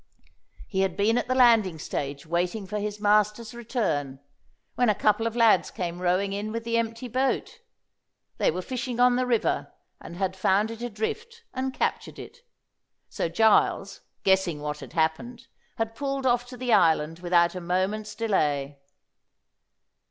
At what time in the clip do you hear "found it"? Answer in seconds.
10.35-10.81